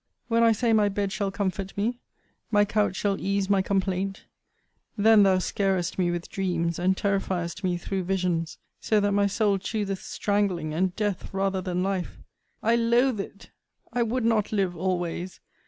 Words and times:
When 0.29 0.41
I 0.41 0.51
say 0.51 0.73
my 0.73 0.89
bed 0.89 1.11
shall 1.11 1.29
comfort 1.29 1.77
me; 1.77 1.99
my 2.49 2.65
couch 2.65 2.95
shall 2.95 3.21
ease 3.21 3.51
my 3.51 3.61
complaint; 3.61 4.25
Then 4.97 5.21
thou 5.21 5.37
scarest 5.37 5.99
me 5.99 6.09
with 6.09 6.27
dreams, 6.27 6.79
and 6.79 6.97
terrifiest 6.97 7.63
me 7.63 7.77
through 7.77 8.05
visions. 8.05 8.57
So 8.79 8.99
that 8.99 9.11
my 9.11 9.27
soul 9.27 9.59
chooseth 9.59 10.01
strangling, 10.01 10.73
and 10.73 10.95
death 10.95 11.31
rather 11.35 11.61
than 11.61 11.83
life. 11.83 12.17
I 12.63 12.77
loath 12.77 13.19
it! 13.19 13.51
I 13.93 14.01
would 14.01 14.25
not 14.25 14.51
live 14.51 14.75
always! 14.75 15.39